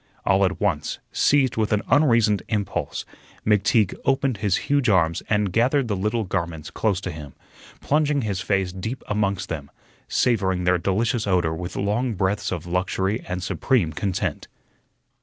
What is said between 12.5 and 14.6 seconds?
of luxury and supreme content.